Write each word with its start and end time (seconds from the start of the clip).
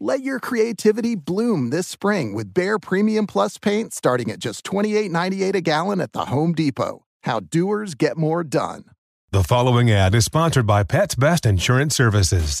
Let 0.00 0.22
your 0.22 0.40
creativity 0.40 1.14
bloom 1.14 1.70
this 1.70 1.86
spring 1.86 2.34
with 2.34 2.52
Behr 2.52 2.82
Premium 2.82 3.28
Plus 3.28 3.58
paint 3.58 3.94
starting 3.94 4.28
at 4.30 4.40
just 4.40 4.64
$28.98 4.64 5.54
a 5.54 5.60
gallon 5.60 6.00
at 6.00 6.12
the 6.12 6.24
Home 6.24 6.52
Depot. 6.52 7.04
How 7.22 7.40
doers 7.40 7.94
get 7.94 8.16
more 8.16 8.42
done. 8.42 8.84
The 9.30 9.44
following 9.44 9.90
ad 9.90 10.14
is 10.14 10.24
sponsored 10.24 10.66
by 10.66 10.82
Pets 10.82 11.14
Best 11.14 11.46
Insurance 11.46 11.94
Services. 11.94 12.60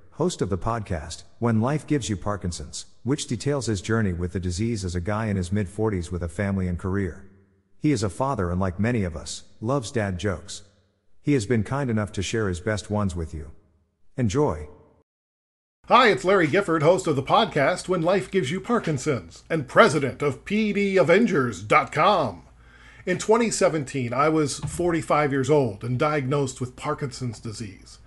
host 0.21 0.43
of 0.43 0.51
the 0.51 0.57
podcast, 0.57 1.23
When 1.39 1.61
Life 1.61 1.87
Gives 1.87 2.07
You 2.07 2.15
Parkinson's, 2.15 2.85
which 3.01 3.25
details 3.25 3.65
his 3.65 3.81
journey 3.81 4.13
with 4.13 4.33
the 4.33 4.39
disease 4.39 4.85
as 4.85 4.93
a 4.93 5.01
guy 5.01 5.25
in 5.25 5.35
his 5.35 5.51
mid 5.51 5.67
40s 5.67 6.11
with 6.11 6.21
a 6.21 6.27
family 6.27 6.67
and 6.67 6.77
career. 6.77 7.27
He 7.79 7.91
is 7.91 8.03
a 8.03 8.09
father 8.09 8.51
and, 8.51 8.59
like 8.59 8.79
many 8.79 9.03
of 9.03 9.15
us, 9.15 9.45
loves 9.61 9.89
dad 9.89 10.19
jokes. 10.19 10.61
He 11.23 11.33
has 11.33 11.47
been 11.47 11.63
kind 11.63 11.89
enough 11.89 12.11
to 12.11 12.21
share 12.21 12.47
his 12.49 12.59
best 12.59 12.91
ones 12.91 13.15
with 13.15 13.33
you. 13.33 13.49
Enjoy. 14.15 14.67
Hi, 15.87 16.09
it's 16.09 16.23
Larry 16.23 16.45
Gifford, 16.45 16.83
host 16.83 17.07
of 17.07 17.15
the 17.15 17.23
podcast 17.23 17.89
When 17.89 18.03
Life 18.03 18.29
Gives 18.29 18.51
You 18.51 18.61
Parkinson's, 18.61 19.43
and 19.49 19.67
president 19.67 20.21
of 20.21 20.45
PDAvengers.com. 20.45 22.43
In 23.07 23.17
2017, 23.17 24.13
I 24.13 24.29
was 24.29 24.59
45 24.59 25.31
years 25.31 25.49
old 25.49 25.83
and 25.83 25.97
diagnosed 25.97 26.61
with 26.61 26.75
Parkinson's 26.75 27.39
disease. 27.39 27.97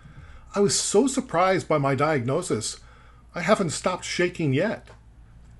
I 0.54 0.60
was 0.60 0.78
so 0.78 1.08
surprised 1.08 1.66
by 1.66 1.78
my 1.78 1.96
diagnosis, 1.96 2.78
I 3.34 3.40
haven't 3.40 3.70
stopped 3.70 4.04
shaking 4.04 4.52
yet. 4.52 4.86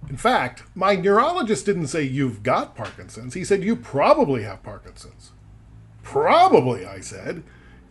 In 0.09 0.17
fact, 0.17 0.63
my 0.75 0.95
neurologist 0.95 1.67
didn't 1.67 1.89
say 1.89 2.03
you've 2.03 2.43
got 2.43 2.77
Parkinson's. 2.77 3.35
He 3.35 3.45
said 3.45 3.65
you 3.65 3.75
probably 3.75 4.45
have 4.45 4.63
Parkinson's. 4.63 5.33
Probably, 6.03 6.87
I 6.87 7.01
said. 7.01 7.43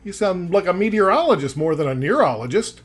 You 0.03 0.13
sound 0.13 0.51
like 0.51 0.67
a 0.67 0.73
meteorologist 0.73 1.57
more 1.57 1.75
than 1.75 1.87
a 1.87 1.95
neurologist. 1.95 2.81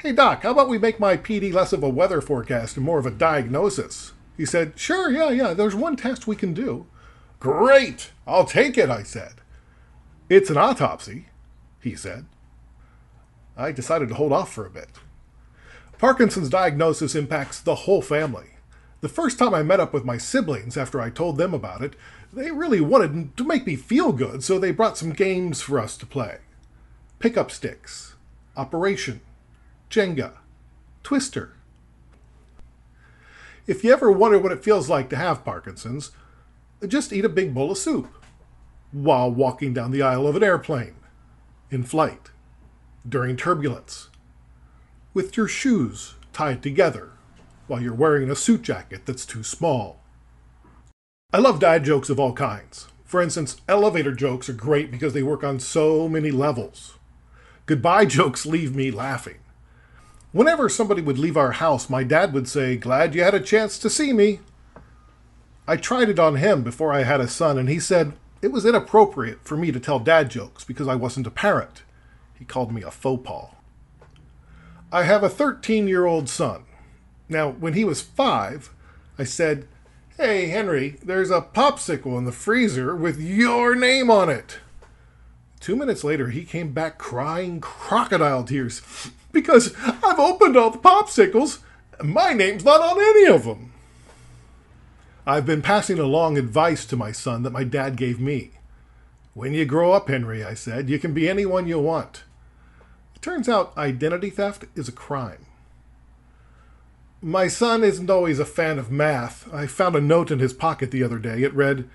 Hey, 0.00 0.12
Doc, 0.12 0.42
how 0.42 0.52
about 0.52 0.68
we 0.68 0.78
make 0.78 0.98
my 0.98 1.16
PD 1.16 1.52
less 1.52 1.72
of 1.72 1.82
a 1.82 1.88
weather 1.88 2.20
forecast 2.20 2.76
and 2.76 2.84
more 2.84 2.98
of 2.98 3.06
a 3.06 3.10
diagnosis? 3.10 4.12
He 4.36 4.44
said, 4.44 4.72
Sure, 4.76 5.10
yeah, 5.10 5.30
yeah, 5.30 5.54
there's 5.54 5.74
one 5.74 5.96
test 5.96 6.26
we 6.26 6.36
can 6.36 6.52
do. 6.52 6.86
Great! 7.38 8.10
I'll 8.26 8.44
take 8.44 8.76
it, 8.76 8.90
I 8.90 9.02
said. 9.02 9.34
It's 10.28 10.50
an 10.50 10.56
autopsy, 10.56 11.26
he 11.80 11.94
said. 11.94 12.26
I 13.56 13.72
decided 13.72 14.08
to 14.10 14.14
hold 14.14 14.32
off 14.32 14.52
for 14.52 14.66
a 14.66 14.70
bit. 14.70 14.88
Parkinson's 15.98 16.50
diagnosis 16.50 17.14
impacts 17.14 17.60
the 17.60 17.74
whole 17.74 18.02
family. 18.02 18.50
The 19.00 19.08
first 19.08 19.38
time 19.38 19.54
I 19.54 19.62
met 19.62 19.80
up 19.80 19.92
with 19.92 20.04
my 20.04 20.18
siblings 20.18 20.76
after 20.76 21.00
I 21.00 21.10
told 21.10 21.38
them 21.38 21.54
about 21.54 21.82
it, 21.82 21.94
they 22.32 22.50
really 22.50 22.80
wanted 22.80 23.36
to 23.36 23.44
make 23.44 23.66
me 23.66 23.76
feel 23.76 24.12
good, 24.12 24.42
so 24.42 24.58
they 24.58 24.72
brought 24.72 24.98
some 24.98 25.12
games 25.12 25.62
for 25.62 25.78
us 25.78 25.96
to 25.98 26.06
play 26.06 26.38
pick 27.18 27.36
up 27.36 27.50
sticks, 27.50 28.14
Operation, 28.56 29.20
Jenga, 29.90 30.32
Twister. 31.02 31.54
If 33.66 33.82
you 33.82 33.92
ever 33.92 34.12
wonder 34.12 34.38
what 34.38 34.52
it 34.52 34.62
feels 34.62 34.88
like 34.88 35.08
to 35.10 35.16
have 35.16 35.44
Parkinson's, 35.44 36.12
just 36.86 37.12
eat 37.12 37.24
a 37.24 37.30
big 37.30 37.54
bowl 37.54 37.70
of 37.70 37.78
soup 37.78 38.12
while 38.92 39.30
walking 39.30 39.72
down 39.72 39.90
the 39.90 40.02
aisle 40.02 40.26
of 40.26 40.36
an 40.36 40.44
airplane, 40.44 40.94
in 41.70 41.82
flight, 41.82 42.30
during 43.08 43.36
turbulence, 43.36 44.08
with 45.14 45.36
your 45.36 45.48
shoes 45.48 46.14
tied 46.32 46.62
together 46.62 47.10
while 47.66 47.80
you're 47.80 47.94
wearing 47.94 48.30
a 48.30 48.36
suit 48.36 48.62
jacket 48.62 49.02
that's 49.06 49.26
too 49.26 49.42
small. 49.42 50.00
I 51.32 51.38
love 51.38 51.60
dad 51.60 51.84
jokes 51.84 52.10
of 52.10 52.20
all 52.20 52.32
kinds. 52.32 52.86
For 53.04 53.22
instance, 53.22 53.60
elevator 53.68 54.12
jokes 54.12 54.48
are 54.48 54.54
great 54.54 54.90
because 54.90 55.12
they 55.12 55.22
work 55.22 55.44
on 55.44 55.60
so 55.60 56.08
many 56.08 56.30
levels. 56.30 56.98
Goodbye 57.66 58.06
jokes 58.06 58.46
leave 58.46 58.74
me 58.74 58.90
laughing. 58.90 59.38
Whenever 60.32 60.68
somebody 60.68 61.02
would 61.02 61.18
leave 61.18 61.36
our 61.36 61.52
house, 61.52 61.88
my 61.88 62.04
dad 62.04 62.32
would 62.32 62.48
say, 62.48 62.76
Glad 62.76 63.14
you 63.14 63.22
had 63.22 63.34
a 63.34 63.40
chance 63.40 63.78
to 63.78 63.88
see 63.88 64.12
me. 64.12 64.40
I 65.66 65.76
tried 65.76 66.08
it 66.08 66.18
on 66.18 66.36
him 66.36 66.62
before 66.62 66.92
I 66.92 67.02
had 67.02 67.20
a 67.20 67.28
son, 67.28 67.58
and 67.58 67.68
he 67.68 67.80
said 67.80 68.12
it 68.42 68.52
was 68.52 68.66
inappropriate 68.66 69.40
for 69.42 69.56
me 69.56 69.72
to 69.72 69.80
tell 69.80 69.98
dad 69.98 70.30
jokes 70.30 70.62
because 70.62 70.86
I 70.86 70.94
wasn't 70.94 71.26
a 71.26 71.30
parent. 71.30 71.82
He 72.38 72.44
called 72.44 72.72
me 72.72 72.82
a 72.82 72.90
faux 72.90 73.26
pas. 73.26 73.50
I 74.92 75.02
have 75.02 75.22
a 75.22 75.28
13 75.28 75.88
year 75.88 76.06
old 76.06 76.28
son. 76.28 76.64
Now, 77.28 77.50
when 77.50 77.72
he 77.72 77.84
was 77.84 78.00
five, 78.00 78.70
I 79.18 79.24
said, 79.24 79.66
Hey, 80.16 80.46
Henry, 80.46 80.96
there's 81.02 81.30
a 81.30 81.42
popsicle 81.42 82.16
in 82.16 82.24
the 82.24 82.32
freezer 82.32 82.94
with 82.94 83.20
your 83.20 83.74
name 83.74 84.10
on 84.10 84.30
it. 84.30 84.58
Two 85.60 85.76
minutes 85.76 86.04
later, 86.04 86.30
he 86.30 86.44
came 86.44 86.72
back 86.72 86.98
crying 86.98 87.60
crocodile 87.60 88.44
tears 88.44 88.82
because 89.32 89.74
I've 89.84 90.18
opened 90.18 90.56
all 90.56 90.70
the 90.70 90.78
popsicles 90.78 91.58
and 91.98 92.12
my 92.12 92.32
name's 92.32 92.64
not 92.64 92.80
on 92.80 93.00
any 93.00 93.26
of 93.26 93.44
them. 93.44 93.72
I've 95.26 95.44
been 95.44 95.62
passing 95.62 95.98
along 95.98 96.38
advice 96.38 96.86
to 96.86 96.96
my 96.96 97.10
son 97.10 97.42
that 97.42 97.52
my 97.52 97.64
dad 97.64 97.96
gave 97.96 98.20
me. 98.20 98.52
When 99.36 99.52
you 99.52 99.66
grow 99.66 99.92
up, 99.92 100.08
Henry, 100.08 100.42
I 100.42 100.54
said, 100.54 100.88
you 100.88 100.98
can 100.98 101.12
be 101.12 101.28
anyone 101.28 101.68
you 101.68 101.78
want. 101.78 102.24
It 103.14 103.20
turns 103.20 103.50
out 103.50 103.76
identity 103.76 104.30
theft 104.30 104.64
is 104.74 104.88
a 104.88 104.92
crime. 104.92 105.44
My 107.20 107.46
son 107.46 107.84
isn't 107.84 108.08
always 108.08 108.38
a 108.38 108.46
fan 108.46 108.78
of 108.78 108.90
math. 108.90 109.52
I 109.52 109.66
found 109.66 109.94
a 109.94 110.00
note 110.00 110.30
in 110.30 110.38
his 110.38 110.54
pocket 110.54 110.90
the 110.90 111.02
other 111.02 111.18
day. 111.18 111.42
It 111.42 111.52
read, 111.52 111.86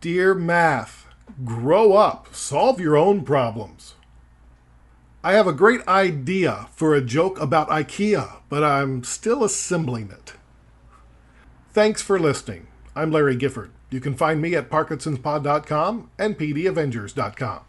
Dear 0.00 0.32
Math, 0.32 1.06
grow 1.44 1.94
up, 1.94 2.32
solve 2.32 2.78
your 2.78 2.96
own 2.96 3.24
problems. 3.24 3.94
I 5.24 5.32
have 5.32 5.48
a 5.48 5.52
great 5.52 5.84
idea 5.88 6.68
for 6.70 6.94
a 6.94 7.04
joke 7.04 7.40
about 7.40 7.68
IKEA, 7.68 8.42
but 8.48 8.62
I'm 8.62 9.02
still 9.02 9.42
assembling 9.42 10.12
it. 10.12 10.34
Thanks 11.72 12.00
for 12.00 12.20
listening. 12.20 12.68
I'm 12.96 13.12
Larry 13.12 13.36
Gifford. 13.36 13.70
You 13.90 14.00
can 14.00 14.14
find 14.14 14.40
me 14.40 14.56
at 14.56 14.70
parkinsonspod.com 14.70 16.10
and 16.18 16.38
pdavengers.com. 16.38 17.60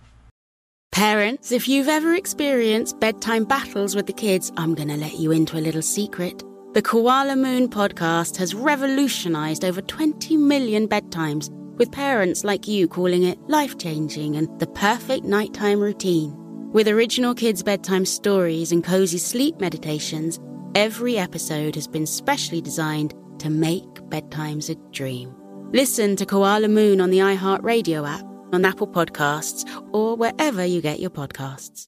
Parents, 0.93 1.51
if 1.51 1.67
you've 1.67 1.89
ever 1.89 2.15
experienced 2.15 2.99
bedtime 2.99 3.43
battles 3.43 3.95
with 3.95 4.07
the 4.07 4.13
kids, 4.13 4.51
I'm 4.57 4.73
going 4.73 4.87
to 4.87 4.95
let 4.95 5.19
you 5.19 5.31
into 5.31 5.57
a 5.57 5.59
little 5.59 5.81
secret. 5.81 6.43
The 6.73 6.81
Koala 6.81 7.35
Moon 7.35 7.69
podcast 7.69 8.37
has 8.37 8.55
revolutionized 8.55 9.63
over 9.63 9.81
20 9.81 10.37
million 10.37 10.87
bedtimes, 10.87 11.51
with 11.77 11.91
parents 11.91 12.43
like 12.43 12.67
you 12.67 12.87
calling 12.87 13.23
it 13.23 13.37
life 13.47 13.77
changing 13.77 14.37
and 14.37 14.59
the 14.59 14.67
perfect 14.67 15.23
nighttime 15.23 15.79
routine. 15.79 16.33
With 16.71 16.87
original 16.87 17.35
kids' 17.35 17.63
bedtime 17.63 18.05
stories 18.05 18.71
and 18.71 18.83
cozy 18.83 19.17
sleep 19.17 19.59
meditations, 19.59 20.39
every 20.73 21.17
episode 21.17 21.75
has 21.75 21.87
been 21.87 22.07
specially 22.07 22.61
designed 22.61 23.13
to 23.47 23.53
make 23.53 23.93
bedtimes 24.09 24.69
a 24.69 24.75
dream. 24.91 25.33
Listen 25.71 26.15
to 26.17 26.25
Koala 26.25 26.67
Moon 26.67 26.99
on 26.99 27.09
the 27.09 27.19
iHeartRadio 27.19 28.07
app, 28.07 28.25
on 28.53 28.65
Apple 28.65 28.87
Podcasts, 28.87 29.65
or 29.93 30.15
wherever 30.15 30.65
you 30.65 30.81
get 30.81 30.99
your 30.99 31.09
podcasts. 31.09 31.87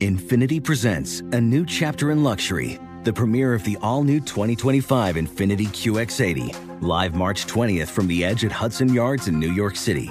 Infiniti 0.00 0.62
presents 0.62 1.20
a 1.32 1.40
new 1.40 1.64
chapter 1.66 2.10
in 2.10 2.22
luxury, 2.22 2.78
the 3.02 3.12
premiere 3.12 3.54
of 3.54 3.64
the 3.64 3.76
all 3.82 4.02
new 4.02 4.20
2025 4.20 5.16
Infiniti 5.16 5.66
QX80, 5.68 6.82
live 6.82 7.14
March 7.14 7.46
20th 7.46 7.88
from 7.88 8.06
the 8.06 8.24
edge 8.24 8.44
at 8.44 8.52
Hudson 8.52 8.92
Yards 8.92 9.28
in 9.28 9.38
New 9.38 9.52
York 9.52 9.76
City, 9.76 10.10